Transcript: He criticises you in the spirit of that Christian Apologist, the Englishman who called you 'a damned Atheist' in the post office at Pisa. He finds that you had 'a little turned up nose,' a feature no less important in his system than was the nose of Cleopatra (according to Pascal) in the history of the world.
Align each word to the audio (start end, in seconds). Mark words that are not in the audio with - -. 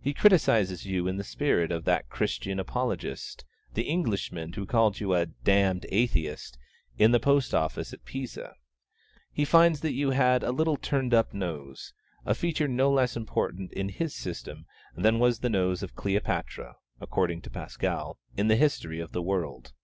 He 0.00 0.14
criticises 0.14 0.86
you 0.86 1.06
in 1.06 1.18
the 1.18 1.22
spirit 1.22 1.70
of 1.70 1.84
that 1.84 2.08
Christian 2.08 2.58
Apologist, 2.58 3.44
the 3.74 3.82
Englishman 3.82 4.54
who 4.54 4.64
called 4.64 5.00
you 5.00 5.12
'a 5.12 5.26
damned 5.26 5.84
Atheist' 5.90 6.56
in 6.96 7.10
the 7.12 7.20
post 7.20 7.52
office 7.52 7.92
at 7.92 8.06
Pisa. 8.06 8.54
He 9.30 9.44
finds 9.44 9.80
that 9.82 9.92
you 9.92 10.12
had 10.12 10.42
'a 10.42 10.50
little 10.50 10.78
turned 10.78 11.12
up 11.12 11.34
nose,' 11.34 11.92
a 12.24 12.34
feature 12.34 12.68
no 12.68 12.90
less 12.90 13.18
important 13.18 13.70
in 13.74 13.90
his 13.90 14.14
system 14.14 14.64
than 14.96 15.18
was 15.18 15.40
the 15.40 15.50
nose 15.50 15.82
of 15.82 15.94
Cleopatra 15.94 16.76
(according 16.98 17.42
to 17.42 17.50
Pascal) 17.50 18.18
in 18.38 18.48
the 18.48 18.56
history 18.56 18.98
of 18.98 19.12
the 19.12 19.20
world. 19.20 19.74